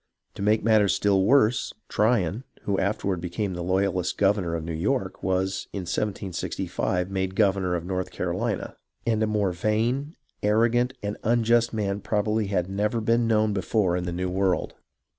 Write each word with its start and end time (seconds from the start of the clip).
To 0.33 0.41
make 0.41 0.63
matters 0.63 0.95
still 0.95 1.23
worse, 1.23 1.73
Tryon, 1.87 2.43
who 2.63 2.79
afterward 2.79 3.21
became 3.21 3.53
the 3.53 3.61
loyalist 3.61 4.17
governor 4.17 4.55
of 4.55 4.63
New 4.63 4.71
22 4.71 4.73
THE 4.73 4.79
FIRST 4.79 4.87
BLOODSHED 4.87 5.23
23 5.25 5.29
York, 5.29 5.39
was, 5.45 5.67
in 5.73 7.11
1765, 7.11 7.11
made 7.11 7.35
governor 7.35 7.75
of 7.75 7.85
North 7.85 8.09
Carolina, 8.09 8.77
and 9.05 9.21
a 9.21 9.27
more 9.27 9.51
vain, 9.51 10.15
arrogant, 10.41 10.95
and 11.03 11.17
unjust 11.23 11.71
man 11.71 11.99
probably 12.01 12.47
never 12.67 12.97
had 12.97 13.05
been 13.05 13.27
known 13.27 13.53
before 13.53 13.95
in 13.95 14.05
the 14.05 14.11
New 14.11 14.31
World. 14.31 14.73